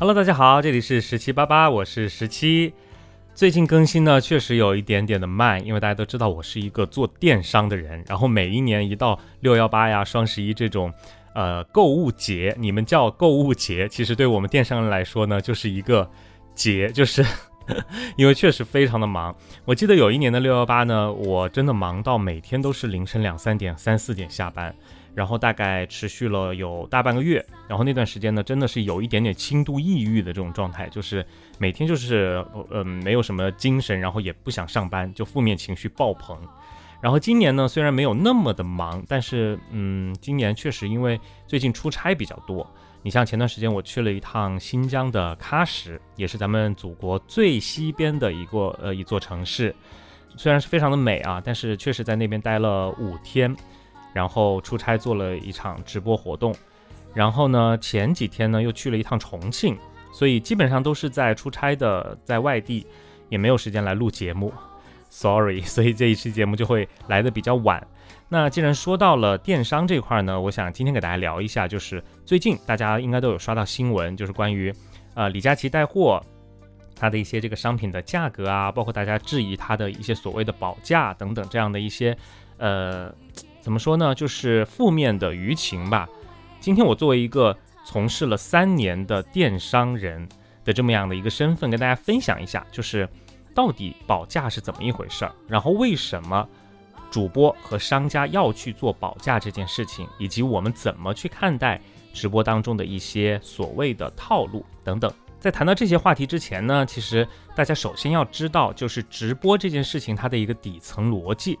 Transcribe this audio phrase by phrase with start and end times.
[0.00, 2.72] Hello，大家好，这里是十七八八，我是十七。
[3.34, 10.90] 最近更新呢，确实有一点点的慢，因为大家都知道我是一个做电商的人，然后每一年一到六幺八呀、双十一这种，
[11.34, 16.10] 呃，购物节，你们叫购物节，其实对我们电商人来说呢，就是一个
[16.54, 17.22] 节，就是
[18.16, 19.36] 因为确实非常的忙。
[19.66, 24.74] 我记得有一年的六幺八呢，我真的忙到每天都是凌晨两三点、三四点下班。
[25.14, 31.24] 然后大概持续了有大半个月，然后那段时间呢，真的是有一点点轻度抑郁的这种状态，就是
[31.58, 36.38] 每天就是呃没有什么精神，然后也不想上班，就负面情绪爆棚。
[37.00, 42.66] 然后今年呢，虽然没有那么的忙，但是嗯，今年确实因为最近出差比较多。
[43.02, 49.74] 你像前段时间我去了一趟新疆的喀什，也是咱们祖国最西边的一个呃一座城市，
[50.36, 53.56] 虽然是非常的美啊，但是确实在那边待了五天。
[54.12, 56.54] 然后出差做了一场直播活动，
[57.14, 59.76] 然后呢，前几天呢又去了一趟重庆，
[60.12, 62.86] 所以基本上都是在出差的，在外地，
[63.28, 64.52] 也没有时间来录节目，
[65.08, 67.86] sorry，所以这一期节目就会来的比较晚。
[68.28, 74.72] 那既然说到了电商这块呢，我想今天给大家聊一下，就是最近大家应该都有刷到新闻，就是关于
[75.14, 76.20] 呃李佳琦带货，
[76.94, 82.16] 它的一些这个商品的价格啊，包括大家质疑它的一些所谓的保价等等这样的一些
[82.58, 83.14] 呃。
[83.60, 84.14] 怎么说呢？
[84.14, 86.08] 就是负面的舆情吧。
[86.60, 90.28] 今天我作为一个从事了三年的电商人
[90.64, 93.08] 的这么样的一个身份，跟大家分享一下，就是
[93.54, 96.48] 到底保价是怎么一回事儿，然后为什么
[97.10, 101.80] 主播和商家要去做保价这件事情，以及我们怎么去看待
[102.12, 105.12] 直播当中的一些所谓的套路等等。
[105.38, 111.58] 在谈到这些话题之前呢，其实大家首先要知道，就是直播这件事情它的一个底层逻辑。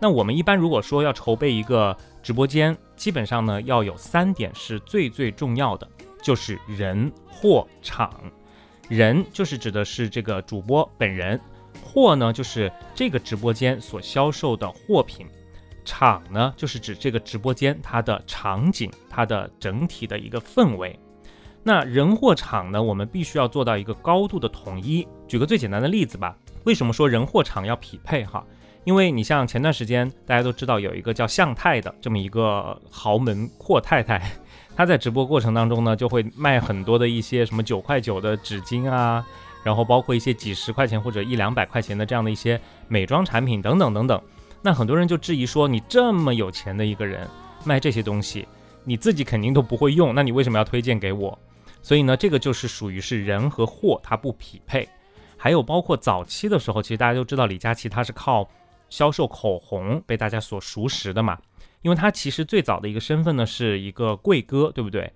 [0.00, 5.88] 那我们一般如果说要筹备一个直播间，基本上呢要有三点是最最重要的，
[6.22, 8.12] 就是人、货、场。
[8.88, 11.40] 人就是指的是这个主播本人，
[11.82, 15.26] 货呢就是这个直播间所销售的货品，
[15.86, 20.98] 场呢就是指这个直播间它的场景，它的整体的一个氛围。
[21.62, 25.08] 那人、货、场呢，我们必须要做到一个高度的统一。
[25.26, 28.44] 举个最简单的例子吧，为什么说人、货、场要匹配哈？
[28.84, 34.20] 因为你像前段时间大家都知道有一个叫向太的这么一个豪门阔太太，
[34.76, 39.24] 她在直播过程当中呢，就会卖很多的一些什么九块九的纸巾啊，
[39.62, 44.20] 然后包括一些几十块钱或者一两百块钱的这样的一些美妆产品等等等等。
[44.60, 47.26] 那很多人就质疑说，你这么有钱的一个人
[47.64, 48.46] 卖这些东西，
[48.84, 51.38] 你自己肯定都不会用，那你为什么要推荐给我？
[51.80, 54.86] 所以呢，这个就是属于是人和货它不匹配。
[55.38, 58.46] 还有包括早期的时候，其实大家都知道李佳琦他是靠。
[58.94, 61.36] 销售口红被大家所熟识的嘛，
[61.82, 65.12] 因为他其实最早的一个身份呢是一个贵哥，对不对？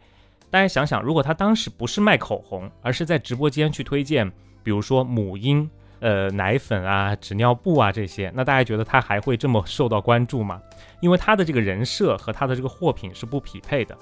[0.51, 4.29] 大家想想，如果他当时不是卖口红，而是在直播间去推荐，
[4.65, 10.61] 比如说母婴、呃奶粉啊、纸尿布啊这些，那大家觉得他还会这么受到关注吗？
[11.01, 13.97] 因为他的这个人设和他的这个货品是不匹配的。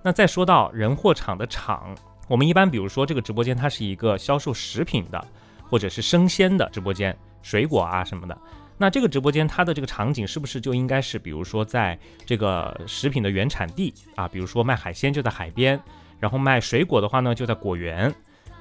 [0.00, 1.92] 那再说到人货场的场，
[2.28, 5.20] 我们一般比如说这个直播间它是一个销售食品的，
[5.68, 8.38] 或者是生鲜的直播间，水果啊什么的。
[8.78, 15.78] 那这个直播间它的这个场景是不是就应该是，比如说在这个食品的原产地啊，比如说卖海鲜就在海边，
[16.20, 18.14] 然后卖水果的话呢就在果园，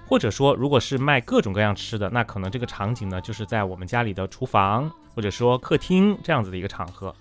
[0.07, 7.13] 或者说如果是卖各种各样吃的，那可能这个场景呢就是在我们家里的厨房或者说客厅这样子的一个场合。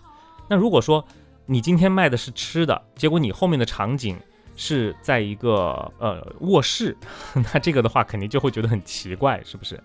[0.49, 1.05] 那如果说
[1.45, 4.19] 你今天卖的是吃的，结果你后面的场景
[4.57, 6.97] 是在一个呃卧室，
[7.53, 9.79] 那这个的话肯定就会觉得很奇怪，是不是？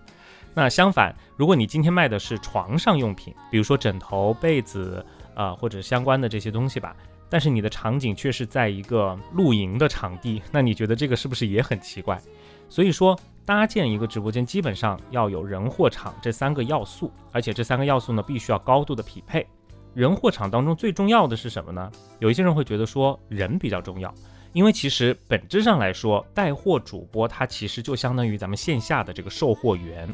[0.54, 5.04] 那相反，如果你今天卖的是床上用品，比如说枕头、被子，
[5.34, 6.94] 呃，或者相关的这些东西吧，
[7.30, 12.20] 但是你的场景却是在一个露营的场地，那你觉得这个是不是也很奇怪？
[12.68, 19.46] 所以说，搭建一个直播间基本上要有人、货、场这三个要素，而且这三个要素呢，必须要高度的匹配。
[19.94, 21.90] 人、货、场当中最重要的是什么呢？
[22.18, 24.12] 有一些人会觉得说人比较重要，
[24.52, 30.08] 因为其实本质上来说，带货主播他其实就相当于咱们线下的这个售货员。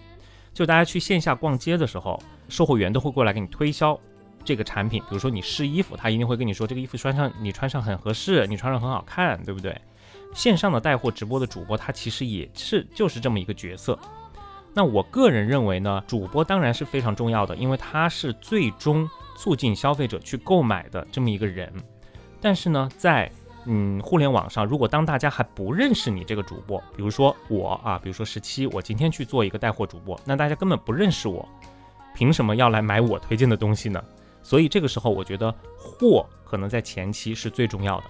[0.59, 3.97] 就大家去线下逛街的时候，售货员都会过来给你推销
[4.45, 5.01] 这个产品。
[5.03, 9.81] 比如说你试衣服，他一定会跟你说这个衣服穿上你穿上很合适，你穿上很好看，对不对？
[10.35, 13.97] 线上的带货直播的主播，他其实也是就是这么一个角色。
[14.75, 21.73] 那我个人认为呢，主播当然是非常重要的，因为他是最终促进消费者去购买的这么一个人。
[22.41, 23.31] 但是呢，在
[23.71, 31.47] 嗯，互联网上，如果当大家还不认识你这个主播，比如说我啊，比如说十七，我今天去做一个带货主播，那大家根本不认识我，
[32.15, 34.03] 凭什么要来买我推荐的东西呢？
[34.43, 38.05] 所以这个时候，我觉得货可能在前期是最重要的。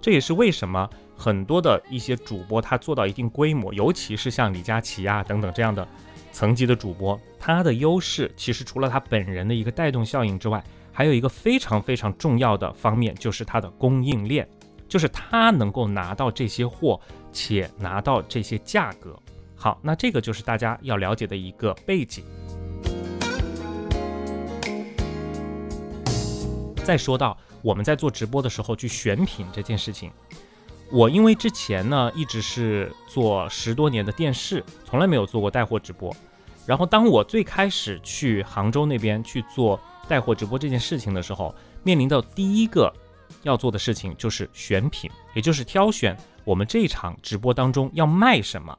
[0.00, 5.86] 这也是为什么很多的一些主播他做到一定规模，尤其是像李佳琦啊等等这样的
[6.32, 14.48] 层级的主播，他的优势其实除了他本人的一个带动效应之外，还有一个非常非常重要的方面，就是它的供应链，
[14.88, 17.00] 就是他能够拿到这些货，
[17.32, 19.18] 且拿到这些价格。
[19.56, 22.24] 好，那这个就是大家要了解的一个背景。
[26.84, 30.12] 再说到我们在做直播的时候去选品这件事情，
[30.92, 36.14] 我因为之前呢一直是做十多年的电视，从来没有做过带货直播。
[36.66, 42.92] 然后当我最开始去杭州那边去做带货直播这件事情的时候，面临的第一个
[43.44, 48.76] 要做的事情就是选品，也就是挑选我们这场直播当中要卖什么。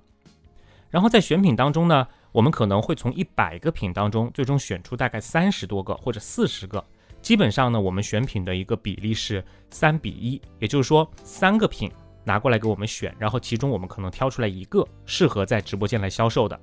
[0.89, 6.83] 然后在选品当中呢，我们可能会从一百个品当中最终选出大概三十多个或者四十个。
[7.21, 11.91] 基本上呢，我们选品的一个比例是三比一，也就是说三个品
[12.23, 16.59] 拿过来给我们选，然后其中我们可能挑出来一个适合在直播间来销售的。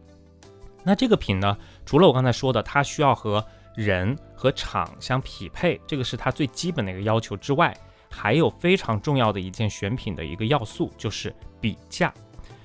[0.84, 3.44] 那这个品呢，除了我刚才说的，它需要和
[3.74, 7.76] 人和场相匹配，这个是它最基本的一个要求之外，
[8.12, 12.12] 还有非常重要的一件选品的一个要素，就是比价。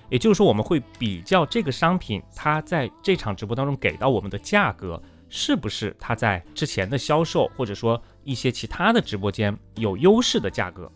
[0.10, 10.92] 也就是说，我们会比较这个商品，它在这场直播当中给到我们的价格，是不是它在之前的销售，或者说一些其他的直播间有优势的价格。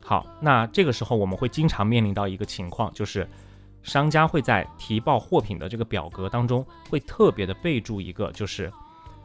[0.00, 3.28] 好，那这个时候我们会经常面临到一个情况，就是
[3.82, 8.72] 商家会在提报货品的这个表格当中，会特别的备注一个，就是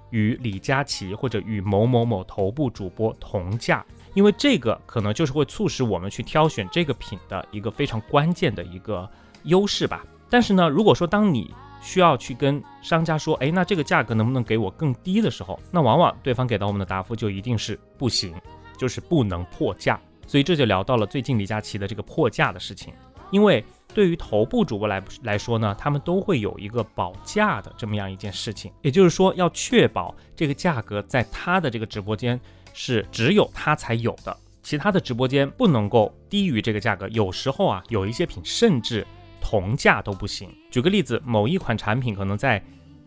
[0.09, 3.86] 与李佳琦或者与某某某头部主播同价。
[4.15, 9.07] 因为这个可能就是会促使我们去挑选这个品的一个非常关键的一个
[9.44, 10.03] 优势吧。
[10.27, 18.33] 但是呢，如果说当你需要去跟商家说，哎，那这个价格能不能给我更低的时候，那往往对方给到我们的答复就一定是不行，
[18.75, 20.00] 就是不能破价。
[20.25, 22.91] 所以这就聊到了最近李佳琦的这个破价的事情。
[23.31, 23.63] 因为
[23.94, 32.39] 对于头部主播来来说呢，他们都会有一个保价的这么样一件事情，也就是说要确保这个价格在他的这个直播间。
[32.77, 37.07] 是只有他才有的，其他的直播间不能够低于这个价格。
[37.07, 39.07] 有时候啊，有一些品甚至
[39.39, 40.54] 同价都不行。
[40.69, 42.62] 举个例子，某一款产品可能在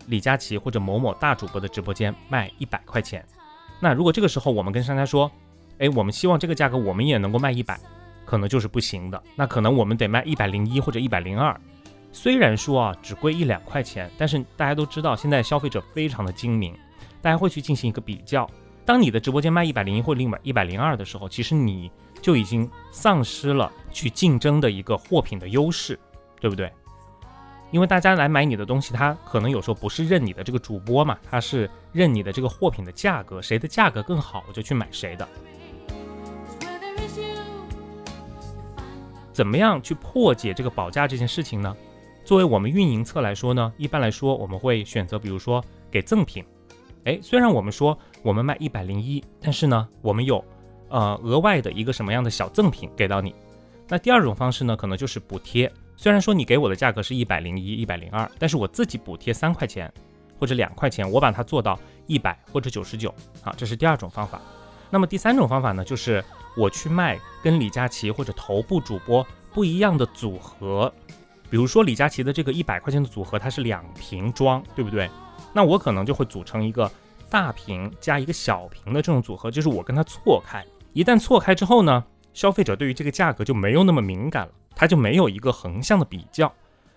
[0.07, 3.23] 李佳琦或者某某大主播的直播间卖一百块钱，
[3.79, 5.31] 那如果这个时候我们跟商家说，
[5.79, 7.79] 哎，我们希望这个价格我们也能够卖一百，
[8.25, 9.23] 可能就是不行的。
[9.37, 11.55] 那可能我们得卖一百零一或者一百零二。
[12.11, 16.75] 虽然说啊只贵一两块钱，但是大家都知道现在消费者非常的精明，
[17.21, 18.49] 大家会去进行一个比较。
[18.89, 21.93] 当你的直播间卖一百零一或另外一百零二的时候，其实你
[22.23, 26.01] 就已经丧失了去竞争的一个货品的优势，
[26.41, 26.73] 对不对？
[27.71, 35.29] 因为大家来买你的东西，他可能有时候不是认你的这个主播嘛，他是认你的这个货品的价格，谁的价格更好，我就去买谁的。
[39.35, 41.77] 怎么样去破解这个保价这件事情呢？
[42.25, 46.43] 作为我们运营侧来说呢，一般来说我们会选择，比如说给赠品。
[47.09, 50.45] 哎，虽然我们说我们卖一百零一，但是呢，我们有
[50.91, 53.35] 呃额外的一个什么样的小赠品给到你？
[53.89, 55.73] 那第二种方式呢，可能就是补贴。
[55.97, 59.91] 虽然说你给我的价格是一百零一、一百零二，但是我自己补贴三块钱
[60.39, 63.13] 或者两块钱，我把它做到一百或者九十九。
[63.41, 64.39] 好，这是第二种方法。
[64.91, 66.23] 那么第三种方法呢，就是
[66.59, 70.93] 我去卖跟李佳琦或者头部主播不一样的组合。
[71.49, 75.09] 比如说李佳琦的这个一百块钱的组合，它是两瓶装，对不对？
[75.53, 76.91] 那我可能就会组成一个
[77.31, 80.65] 大瓶加一个小瓶的这种组合，就是我跟它错开。
[80.93, 86.53] 一旦错开之后呢，消费者对于这个价格就没有那么敏感了，他就没有一个横向的比较。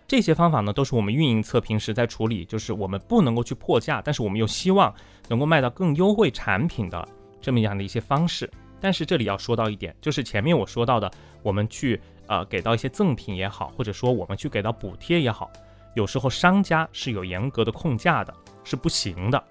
[0.08, 4.94] 这些方法呢，都是我们运营侧平时在处理，就是我们不能够去破价，但是我们又希望
[5.30, 7.08] 能够卖到更优惠产品的
[7.40, 8.50] 这么样的一些方式。
[8.80, 11.10] 但是这里要说到一点，就是前面我说到的，
[11.44, 15.50] 我们去呃给到一些赠品也好，或者说我们去给到补贴也好。
[15.94, 18.34] 有时候商家是有严格的控价的，
[18.64, 19.44] 是不行的。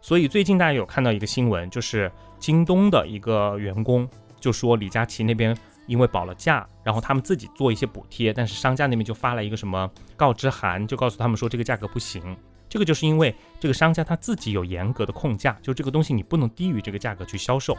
[0.00, 4.08] 所以最近大家有看到一个新闻，就是京东的一个员工
[4.40, 12.36] 就说李佳琦那边因为保了价，然后他们自己做一些补贴，但是商家那边就发了一个什么告知函，就告诉他们说这个价格不行。
[12.68, 17.76] 这个就是因为这个商家他自己有严格的控价，就这个东西你不能低于这个价格去销售。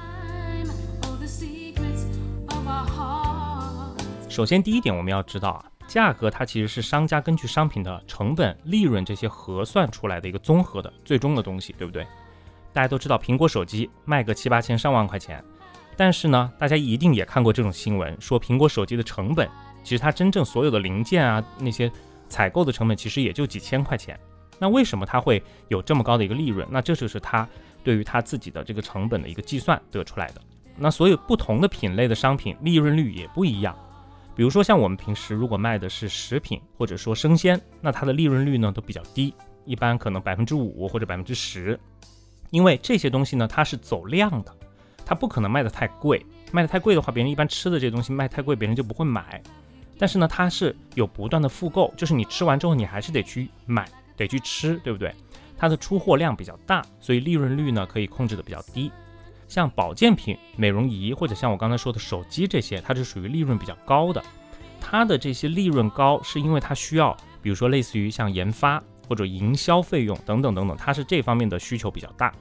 [4.30, 5.66] 首先第一点我们要知道啊。
[5.88, 12.06] 价格它其实是商家根据商品的成本、利润这些核算出来的一个综合的最终的东西，对不对？
[12.72, 15.44] 大家都知道苹果手机卖个七八千、上万块钱，
[15.96, 19.48] 但是呢，大家一定也看过这种新闻，说苹果手机的成本
[19.84, 21.92] 其实它真正所有的零件啊那些
[22.28, 24.20] 采购的成本其实也就几千块钱。
[24.58, 26.68] 那为什么它会有这么高的一个利润？
[26.72, 27.48] 那这就是它
[27.84, 30.42] 对于它自己的这个成本的一个计算得出来的。
[30.78, 33.78] 那所有不同的品类的商品利润率也不一样。
[34.36, 39.34] 比如说像我们平时如果卖的是食品或者说生鲜，那它的利润率呢都比较低，
[39.66, 41.80] 一般可能百分之五或者百分之十。
[42.50, 44.56] 因为这些东西呢它是走量的，
[45.06, 49.42] 它不可能卖的太贵，卖的太贵的话，别人一般吃的这些东西卖太贵，别人就不会买。
[49.98, 53.88] 但是呢，它是有不断的复购，就是你吃完之后你还是得去买，
[54.18, 55.14] 得去吃，对不对？
[55.56, 58.92] 它的出货量比较大，所以利润率呢可以控制的比较低。
[59.54, 64.20] 像保健品、美容仪或者像我刚才说的手机这些，它是属于利润比较高的。
[64.82, 72.34] 它的这些利润高，是因为它需要，比如说类似于像研发或者营销费用等等等等，它是这方面的需求比较大。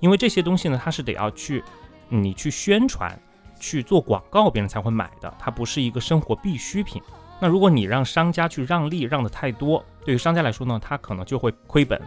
[0.00, 1.62] 因为这些东西呢，它是得要去
[2.08, 3.16] 你去宣传、
[3.60, 5.32] 去做广告，别人才会买的。
[5.38, 7.00] 它不是一个生活必需品。
[7.40, 12.02] 那如果你让商家去让利让的太多，对于商家来说呢，他可能就会亏本。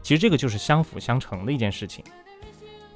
[0.00, 2.04] 其实这个就是相辅相成的一件事情。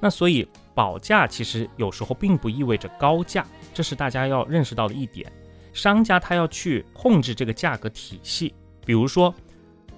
[0.01, 5.31] 那所以保价其实有时候并不意味着高价，这是大家要认识到的一点。
[5.73, 8.55] 商家他要去控制这个价格体系，
[8.85, 9.33] 比如说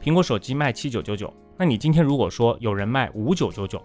[0.02, 3.82] 苹果手机卖七九九九，那你今天如果说有人卖五九九九，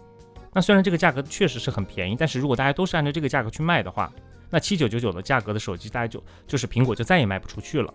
[0.51, 4.11] 那虽然这个价格确实是很便宜，但是如果大家都是按照这个价格去卖的话，
[4.49, 7.93] 那七九九九的价格的手机大家就就是苹果就再也卖不出去了，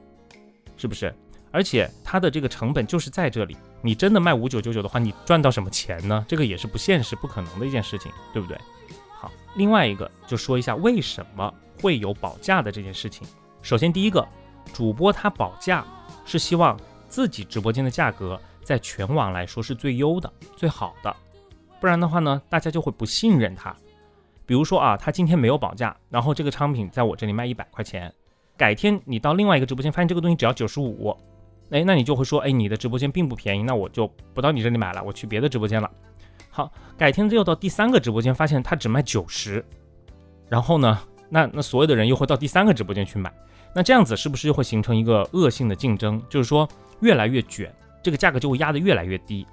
[0.77, 1.13] 是不是？
[1.51, 6.25] 而且它的这个成本就是在这里，你真的卖五九九九的话，你赚到什么钱呢？
[6.29, 8.57] 这个也是不现实、不可能的一件事情，对不对？
[9.11, 13.27] 好，另外一个就说一下为什么会有保价的这件事情。
[13.61, 14.27] 首先，第一个，
[14.73, 15.85] 主播他保价
[16.25, 21.15] 是希望自己直播间的价格在全网来说是最优的、最好的，
[21.81, 23.75] 不然的话呢，大家就会不信任他。
[24.47, 28.13] 比如说啊，他今天没有保价，然后这个商品在我这里卖一百块钱，
[28.57, 31.17] 改天你到另外一个直播间发现这个东西只要九十五。
[31.73, 35.91] 哎，那你就会说，哎，你的直播间并不便宜，那我就不到你这里买了，我去别的直播间了。
[36.51, 39.65] 好，改天又到第三个直播间，发现他只卖九十，
[40.51, 41.01] 然后呢，
[41.31, 43.33] 那那所有的人又会到第三个直播间去买，
[43.75, 46.23] 那这样子是不是又会形成一个恶性的竞争？
[46.29, 46.69] 就是说
[47.01, 49.47] 越来越卷，这个价格就会压得越来越低。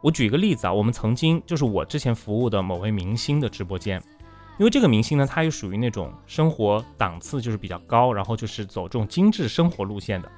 [0.00, 4.00] 我举一个例子啊，我们曾经就是我之前服务的某位明星的直播间，
[4.60, 10.30] 因为这个明星呢，他也属于那种生活档次就是比较高，然后就是走这种精致生活路线的。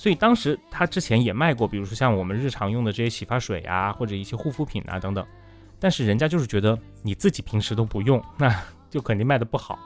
[0.00, 5.22] 所以当时他之前也卖过，比如说像我们日常用的这些洗发水啊，或者一些护肤品啊等等，
[5.78, 8.50] 但是人家就是觉得你自己平时都不用， 那
[8.88, 9.78] 就肯定卖的不好。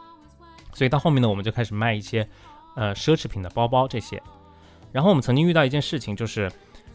[0.73, 2.25] 所以到后面呢，我们就开始卖一些
[2.77, 4.23] 呃奢侈品的包包这些。
[4.93, 6.49] 然后我们曾经遇到一件事情，就是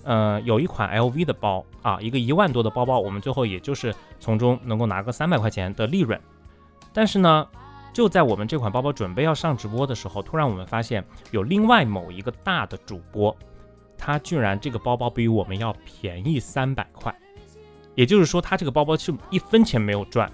[0.04, 6.18] 呃有一款 LV 的包啊，一个一万多的包包，我们最后也就是从中能够拿个三百块钱的利润，
[6.94, 7.46] 但是呢。
[7.94, 13.36] 就在我们这款包包准备要上直播的时候，突然我们发现有另外某一个大的主播，
[13.98, 17.14] 他居然这个包包比我们要便宜三百块，
[17.96, 20.32] 也就是说他这个包包是一分钱没有赚。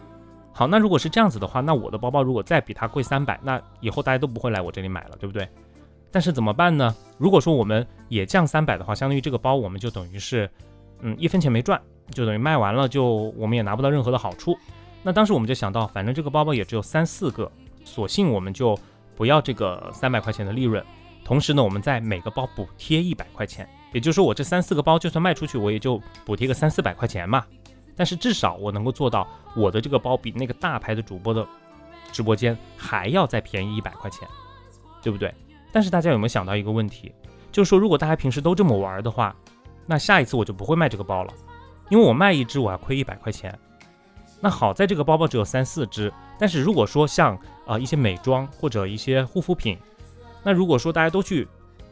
[0.51, 5.47] 好，那如果是这样子的话，那我的包包如果再比他贵三百，那以后大家都不会来我这里买了，对不对？
[6.11, 6.95] 但是怎么办呢？
[7.17, 10.49] 如果说我们也降三百的话，相当于这个包我们就等于是，
[11.01, 11.81] 嗯，一分钱没赚，
[12.11, 14.55] 就等于卖完了就我们也拿不到任何的好处。
[15.05, 17.49] 那当时我们就想到，反正这个包包也只有三四个，
[17.83, 18.75] 索性我们就
[19.15, 20.83] 不要这个三百块钱的利润，
[21.23, 27.45] 同时呢，我们在每个包补贴一百块钱，也就是说我这三四个包就算卖出去，我也就补贴个三四百块钱嘛。
[27.95, 31.47] 但是至少我能够做到，我的这个包比那个大牌的主播的
[32.11, 34.27] 直播间还要再便宜一百块钱，
[35.03, 35.31] 对不对？
[35.71, 37.13] 但是大家有没有想到一个问题，
[37.51, 39.35] 就是说如果大家平时都这么玩的话，
[39.85, 41.31] 那下一次我就不会卖这个包了，
[41.89, 43.55] 因为我卖一只我要亏一百块钱。
[44.45, 47.35] 那好在这个包包只有三四只，但是如果说像
[47.65, 49.75] 啊一些美妆或者一些护肤品，
[50.43, 51.47] 那如果说大家都去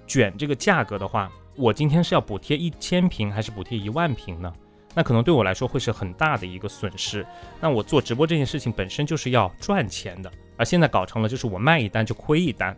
[0.05, 4.53] 卷这个价格的话，我今天是要补贴一千瓶还是补贴一万瓶呢？
[4.93, 7.25] 那可能对我来说会是很大的一个损失。
[7.59, 12.77] 那我做直播这件事情本身就是要赚钱的，而现在搞成了就是我卖一单就亏一单，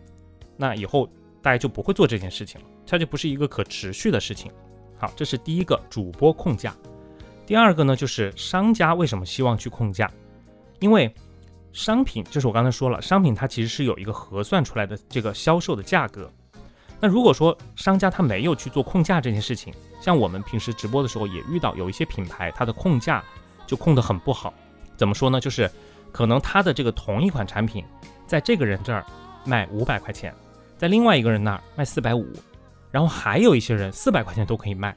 [0.56, 1.06] 那以后
[1.42, 4.50] 大家就不会做这件事情了，它就不是一个可持续的事情。
[4.96, 6.74] 好，这是第一个主播控价。
[7.46, 10.10] 第二个呢，就是商家为什么希望去控价？
[10.80, 11.14] 因为
[11.72, 16.30] 商品就是我刚才说了，商品它其实是有一个核算出来的这个销售的价格。
[16.98, 23.22] 那如果说商家他没有去做控价这件事情，像我们平时直播的时候也遇到有一些品牌，它的控价
[23.66, 24.52] 就控得很不好。
[24.96, 25.38] 怎么说呢？
[25.38, 25.70] 就是
[26.10, 27.84] 可能他的这个同一款产品，
[28.26, 29.04] 在这个人这儿
[29.44, 30.34] 卖五百块钱，
[30.78, 32.26] 在另外一个人那儿卖四百五，
[32.90, 34.96] 然后还有一些人四百块钱都可以卖。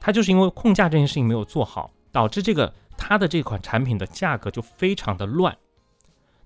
[0.00, 5.56] 它就是因为控价这件事情没有做好，导致这个它的这款产品的价格就非常的乱。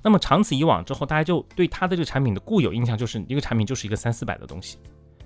[0.03, 4.79] 那么长此以往之后，大家就对它的这个产品的固有印象就是一个产品就是一个三四百的东西。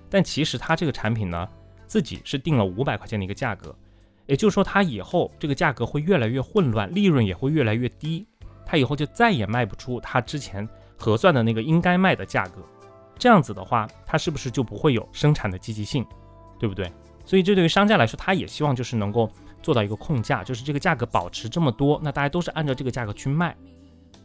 [0.08, 1.48] 但其实它这个产品呢，
[1.86, 3.74] 自己是定了五百块钱的一个价格，
[4.26, 8.26] 也就是说它以后这个价格会越来越混乱，利润也会越来越低。
[8.64, 10.68] 他以后就再也卖不出他之前
[10.98, 12.62] 核算的那个应该卖的价格。
[13.18, 16.06] 这样子的话，他是不是就不会有生产的积极性，
[16.58, 16.92] 对不对？
[17.28, 19.30] 所以这对于商家来说，他也希望就是能够
[19.62, 23.54] 做到一个控价，就是这个价格保持这么多，那大家都是按照这个价格去卖。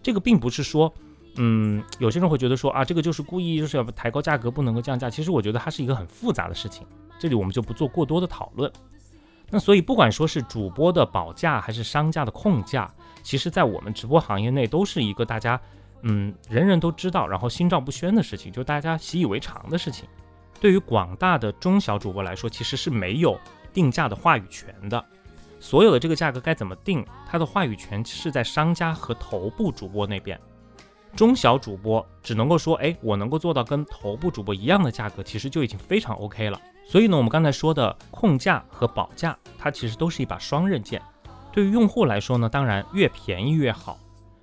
[0.02, 0.94] 这个并不是说，
[1.36, 5.10] 嗯，有些人会觉得说啊，这个就是故意就是要抬高价格，不能够降价。
[5.10, 6.88] 其实我觉得它是一个很复杂的事情，
[7.20, 8.72] 这里我们就不做过多的讨论。
[9.50, 12.90] 那所以不管说是主播的保价还是商家的控价，
[13.22, 15.60] 其实在我们直播行业内都是一个大家
[16.04, 20.08] 嗯人人都知道，然后心照不宣的事情，就大家习以为常的事情。
[20.64, 23.38] 对于广大的中小主播来说，其实是没有
[23.74, 25.06] 定价的话语权的。
[25.60, 30.40] 所有的这个价格该怎么定，它的话语权是在商家和头部主播那边。
[31.18, 36.58] 中小主播只能够说，哎，我能够做到跟头部主播一样的价格，其实就已经非常 OK 了。
[36.86, 41.02] 所以呢，我们刚才说的控价和保价，它其实都是一把双刃剑。
[41.52, 44.00] 对于用户来说呢，当然越便宜越好。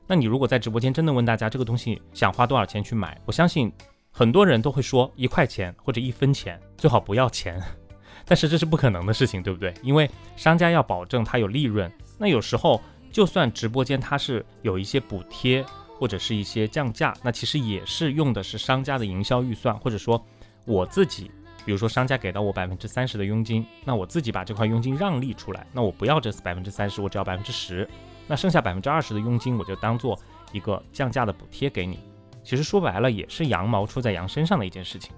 [0.07, 3.73] 那你如果在直播间真的问大家这个东西想花多少钱去买，我相信。
[4.11, 7.63] 很多人都会说一块钱或者一分钱，最好不要钱，
[8.27, 9.73] 但是这是不可能的事情，对不对？
[9.83, 11.91] 因为商家要保证他有利润。
[12.19, 15.65] 那有时候就算直播间它是有一些补贴
[15.99, 20.23] 或者是一些降价，那其实也是用的是商家的营销预算，或者说
[20.67, 21.31] 我自己，
[21.65, 27.89] 比如说商家给到我百分之三十的佣金，那我自己把这块佣金让利出来，那我不要这百分之三十，我只要百分之十，
[28.27, 30.19] 那剩下百分之二十的佣金我就当做
[30.53, 31.99] 一个降价的补贴给你。
[32.43, 35.13] 其实说白了也是羊毛出在羊身上的一件事情。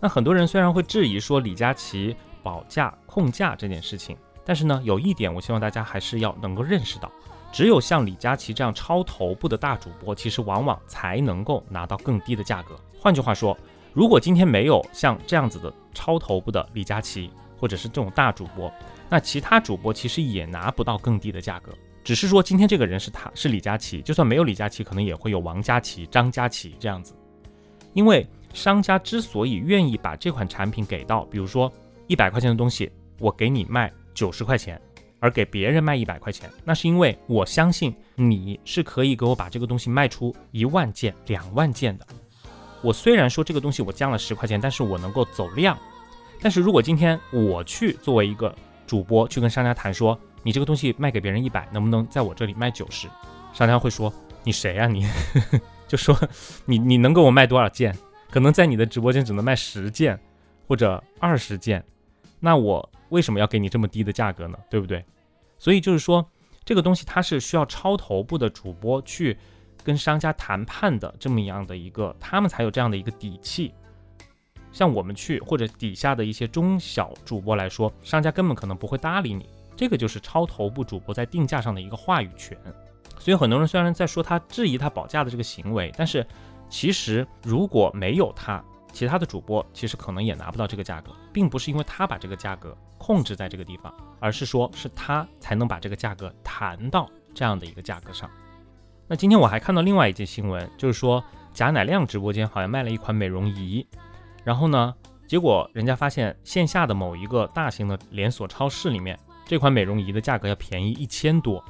[0.00, 7.10] 那很多人虽然会质疑说李佳琦保价控价这件事情，但是呢，有一点我希望大家还是要能够认识到，
[7.52, 12.76] 只有像李佳琦这样超头部的大主播，其实往往才能够拿到更低的价格。
[12.98, 13.56] 换句话说，
[13.92, 18.72] 如果今天没有像这样子的超头部的李佳琦，或者是这种大主播，
[19.08, 21.72] 那其他主播其实也拿不到更低的价格。
[22.04, 27.14] 只是说今天这个人是他是李佳琦，就算没有李佳琦，可能也会有王佳琦、张佳琦这样子。
[27.92, 31.72] 因为商家之所以愿意把这款产品给到，比如说
[32.06, 34.80] 一百块钱的东西，我给你卖九十块钱，
[35.20, 42.06] 而给别人卖一百块钱，那是因为我相信你是可以给我把这个东西卖出一万件、两万件的。
[42.82, 45.78] 我虽然说这个东西我降了十块钱，但是我能够走量。
[46.40, 48.52] 但是如果今天我去作为一个
[48.86, 53.08] 主播去跟商家谈说，你这个东西卖给别人一百，能不能在我这里卖九十？
[53.52, 54.12] 商家会说
[54.44, 54.86] 你谁啊？
[54.88, 55.06] 你
[55.86, 56.18] 就说
[56.64, 57.96] 你你能给我卖多少件？
[58.30, 60.18] 可能在你的直播间只能卖十件
[60.66, 61.84] 或者二十件，
[62.40, 64.58] 那我为什么要给你这么低的价格呢？
[64.70, 65.04] 对不对？
[65.58, 66.26] 所以就是说
[66.64, 69.36] 这个东西它是需要超头部的主播去
[69.84, 73.74] 跟商家谈判的这么样的一个，他们才有这样的一个底气。
[74.72, 79.46] 像我们去或者底下的一些中小主播来说，商家根本可能不会搭理你。
[79.82, 82.56] 这个就是超头部主播在定价上的一个话语权，
[83.18, 86.24] 所以很多人虽然在说他质疑他保价的这个行为，但是
[86.68, 98.30] 其实如果没有他，其他的主播其实可能也拿不到这个价格，并不是因为他把这个价格控制在这个地方，而是说是他才能把这个价格谈到这样的一个价格上。
[99.08, 101.20] 那今天我还看到另外一件新闻，就是说
[101.52, 103.84] 贾乃亮直播间好像卖了一款美容仪，
[104.44, 104.94] 然后呢，
[105.26, 109.18] 结果人家发现线下的某一个大型的连锁超市里面。
[109.44, 111.62] 这款美容仪的价格要便宜一千多，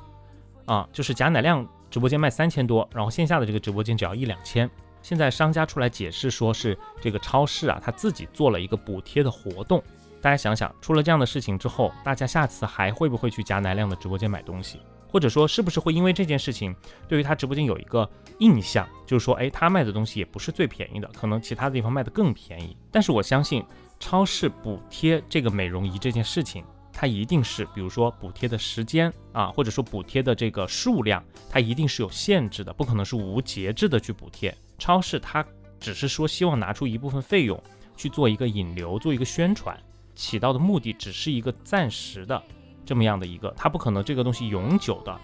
[0.66, 4.70] 啊，就是贾乃亮直播间卖三千多，然后线下的这个直播间只要一两千。
[5.02, 9.82] 现在商家出来解释说是这个超市啊，他自己做了一个补贴的活动。
[10.20, 14.80] 大家想想，出了这样的事情之后，大家下次还会不会去贾乃亮的直播间买东西？
[15.08, 16.74] 或者说，是不是会因为这件事情
[17.08, 18.08] 对于他直播间有一个
[18.38, 22.76] 印象，就是说，哎，他卖的东西也不是最便宜的，可能其他的地方卖的更便宜。
[22.90, 23.64] 但是我相信，
[23.98, 26.64] 超市补贴这个美容仪这件事情。
[26.92, 34.54] 它一定是，比如说补贴的时间啊，或者说补贴的这个数量，它一定是有限制的，不可能是无节制的去补贴。
[34.78, 35.44] 超市它
[35.80, 37.60] 只是说希望拿出一部分费用
[37.96, 39.76] 去做一个引流，做一个宣传，
[40.14, 42.40] 起到的目的只是一个暂时的
[42.84, 45.20] 这么样的一个，它不可能这个东西永久的，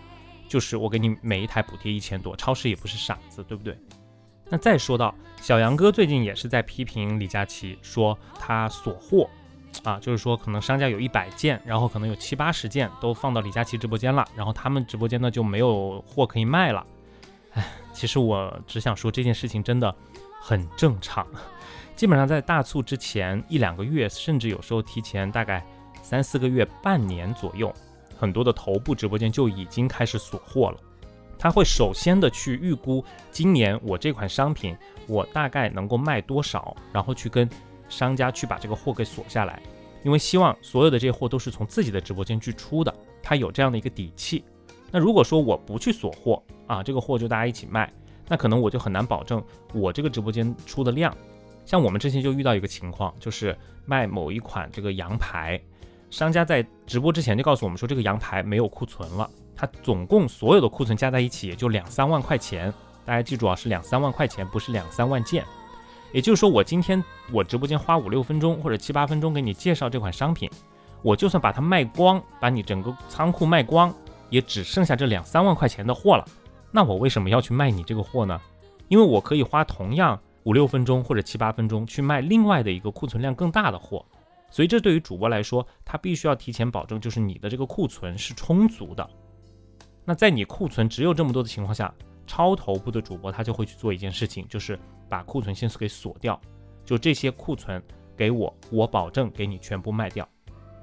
[0.48, 3.78] 就是我给你每一台补贴一千多，超市也不是傻子，对不对？
[4.50, 9.28] 那再说到小杨哥最近也是在批评李佳琦，说他锁货。
[9.84, 16.84] 啊，就是说，可能商家有一百件，然后可能有七八十件都放到李佳琦直播间了，然后他们直播间呢就没有货可以卖了。
[17.52, 19.94] 哎，其实我只想说这件事情真的
[20.42, 21.26] 很正常，
[21.94, 25.64] 基本上在大促之前一两个月，甚至有时候提前大概
[26.02, 27.72] 三四个月、半年左右，
[28.18, 30.78] 很多的头部直播间就已经开始锁货了。
[31.38, 34.76] 他会首先的去预估今年我这款商品
[35.06, 37.48] 我大概能够卖多少，然后去跟。
[37.88, 39.62] 商家去把这个货给锁下来，
[40.02, 44.44] 因为希望所有的这些货都是从自己的直播间去出的，他有这样的一个底气。
[44.90, 47.92] 那如果说我不去锁货啊，这个货就大家一起卖，
[48.26, 49.42] 那可能我就很难保证
[49.74, 51.14] 我这个直播间出的量。
[51.66, 55.60] 像我们之前就遇到一个情况，就是卖某一款这个羊排，
[56.10, 62.72] 商家在直播之前就告诉我们说这个羊排没有库存了，它总共所有的库存加在一起也就两三万块钱，
[63.04, 65.44] 大家记住啊，是两三万块钱，不是两三万件。
[66.12, 70.50] 也就是说，我今天我直播间花五六分钟或者七八分钟给你介绍这款商品，
[71.02, 73.94] 我就算把它卖光，把你整个仓库卖光，
[74.30, 76.24] 也只剩下这两三万块钱的货了。
[76.70, 78.40] 那我为什么要去卖你这个货呢？
[78.88, 80.20] 因为我可以花同样。
[80.44, 84.02] 五六分钟或者七八分钟去卖另外的一个库存量更大的货，
[84.50, 89.06] 所以这对于主播来说，他必须要提前保证，就是你的这个库存是充足的。
[90.06, 91.92] 那在你库存只有这么多的情况下，
[92.26, 96.40] 超头部的主播他就会去做一件事情，就是把库存先给锁掉，
[96.84, 97.82] 就这些库存
[98.16, 100.28] 给我，我保证给你全部卖掉。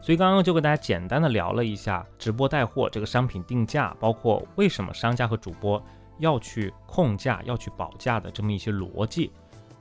[0.01, 5.83] 所以刚刚就跟大家简单的聊了一下直播带货这个商品定价，包括为什么商家和主播
[6.19, 9.31] 要去控价、要去保价的这么一些逻辑。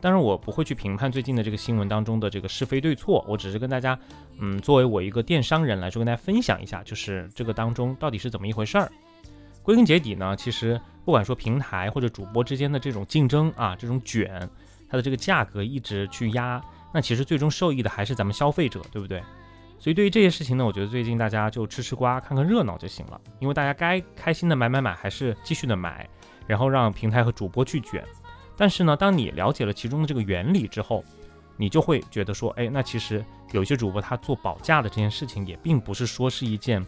[0.00, 3.98] 当然，我不会去评判最近的这个新闻当中的这个是非对错，我只是跟大家，
[4.38, 8.90] 嗯，作为我一个电商人来说，跟大家分享一下，就是这个当中到底是怎么一回事儿。
[9.64, 14.48] 归根结底呢，其实不管说平台或者主播之间的这种竞争啊，这种卷，
[14.88, 19.22] 它的这个价格一直去压，那其实最终受益的还是咱们消费者，对不对？
[19.78, 26.06] 所以对于这些事情呢，我觉得最近大家就吃吃瓜，看看热闹就行了，因为大家该开心的买买买，还是继续的买，
[26.46, 28.04] 然后让平台和主播去卷。
[28.56, 31.02] 但是呢，当你了解了其中的这个原理之后，
[31.56, 36.84] 你就会觉得说，哎，那其实有些主播他做保价的这件事情，也并不是说是一件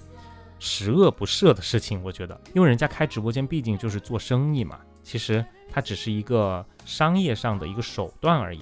[0.59, 2.03] 十恶不赦的事情。
[2.03, 8.61] 我觉得，因为人家开直播间毕竟就是做生意嘛，其实它只是一个商业上的一个手段而已。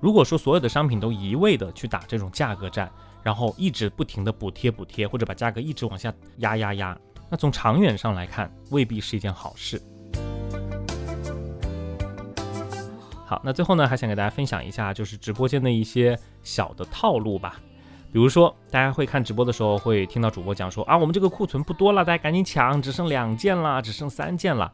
[0.00, 2.90] 如果说所有的商品都一味的去打这种价格战，
[3.22, 6.98] 然后一直不停的补贴补贴，或者把价格一直往下压压压，
[7.30, 9.80] 那从长远上来看，未必是一件好事。
[13.26, 17.58] 好，那最后呢，还想给大家分享一下，就是直播间的一些小的套路吧。
[18.14, 24.72] 比如说，大家会看直播的时候，会听到主播讲说啊，我们这个库存不多了，大家赶紧抢，只剩两件了，只剩三件了。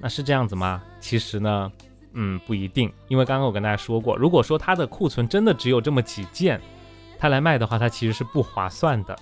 [0.00, 0.82] 那是这样子吗？
[0.98, 1.70] 其实呢，
[2.14, 6.60] 嗯，不一定，因为刚刚我跟大家说过，如果说它的库存真的只有这么几件，
[7.16, 9.16] 它来卖的话，它其实是不划算的。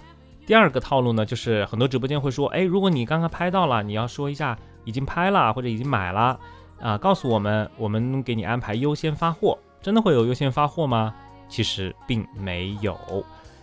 [0.46, 6.40] 第二个套路呢，就是很多直播间会说，哎，如果你刚刚拍到了，你要说一下已经拍了或者已经买了。
[6.80, 11.14] 啊，告诉我们，我们给你安排优先发货，真的会有优先发货吗？
[11.50, 12.98] 其实并没有，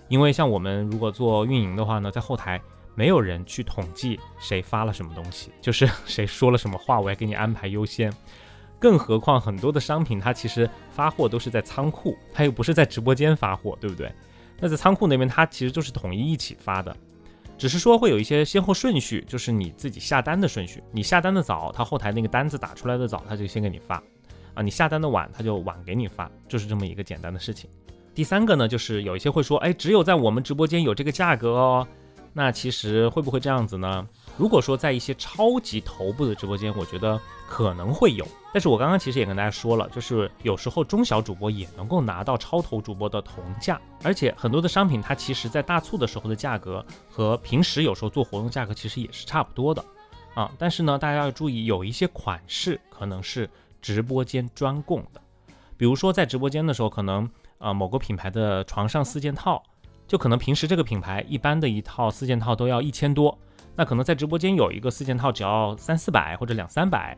[0.10, 2.60] 因为像我们如果做运营的话呢，在后台
[2.96, 8.12] 没有人去统计谁发了什么东西，就是谁说了什么话，我也给你安排优先。
[8.80, 14.12] 更何况很多的商品，它其实发货都是在仓库，它又不是在直播间发货，对不对？
[14.60, 16.96] 那在仓库那边，它其实就是统一一起发的。
[17.58, 20.82] 只是说会有一些先后顺序，就是你自己下单的顺序。
[20.94, 24.02] 你下单的早，他后台那个单子打出来的早，他就先给你发
[24.54, 24.62] 啊。
[24.62, 27.70] 你下单的晚，他就晚给你发，就是这么一个简单的事情。
[28.20, 31.88] 第三个呢，就是有一些会说，哎，只有在我们直播间有这个价格哦。
[32.34, 34.06] 那其实会不会这样子呢？
[34.36, 38.28] 如果说在一些超级头部的直播间，我觉得可能会有。
[38.54, 49.82] 但是我刚刚其实也跟大家说了，就是有时候中小主播也能够拿到超头主播的同价，而且很多的商品它其实在大促的时候的价格和平时有时候做活动价格其实也是差不多的
[50.34, 50.52] 啊。
[50.58, 53.50] 但是呢，大家要注意，有一些款式可能是
[53.82, 55.22] 直播间专供的，
[55.78, 59.62] 比如说在直播间的时候，可能啊某个品牌的床上四件套，
[60.08, 63.38] 就可能平时这个品牌一般的一套四件套都要一千多。
[63.76, 67.18] 那可能在直播间有一个四件套，只要三四百或者两三百，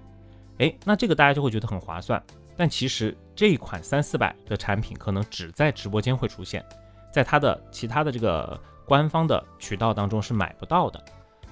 [0.60, 2.22] 哎，那这个大家就会觉得很划算。
[2.56, 6.64] 但其实这一款三四百的产品，可能只在直播间会出现，
[7.12, 11.04] 在它的其他的这个官方的渠道当中是买不到的。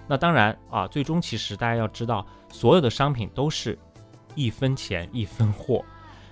[0.08, 3.80] 那当然啊，最终其实大家要知道，所有的商品都是
[4.36, 5.84] 一分钱一分货，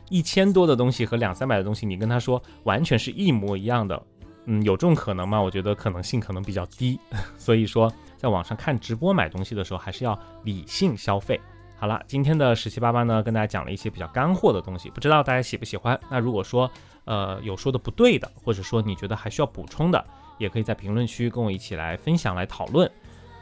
[0.09, 4.01] 一千多的东西和两三百的东西，你跟他说完全是一模一样的，
[4.45, 5.41] 嗯，有这种可能吗？
[5.41, 6.99] 我觉得可能性可能比较低。
[7.37, 7.91] 所以说。
[8.17, 11.39] 在网上看直播买东西的时候，还是要理性消费。
[11.77, 15.99] 好了，今天的十七八八呢，跟大家讲了一些比较干货的东西，不知道大家喜不喜欢？
[16.09, 16.67] 那如果说
[17.05, 20.03] 呃有说的不对的，或者说你觉得还需要补充的，
[20.39, 22.89] 也可以在评论区跟我一起来分享来讨论。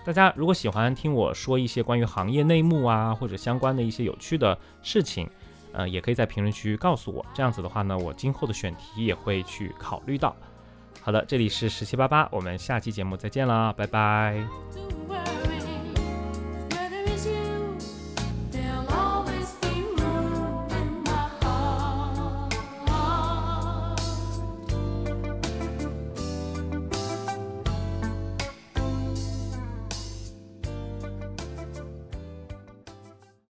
[0.03, 5.29] 大家如果喜欢听我说一些关于行业内幕啊，或者相关的一些有趣的事情，
[5.75, 7.25] 呃，也可以在评论区告诉我。
[7.33, 10.35] 这样子的话呢，我今后的选题也会去考虑到。
[11.01, 14.94] 好的，这里是十七八八，我们下期节目再见啦，拜拜。